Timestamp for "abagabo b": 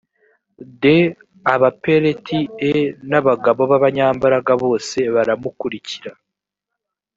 3.19-3.71